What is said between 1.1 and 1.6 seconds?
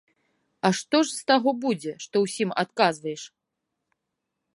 з таго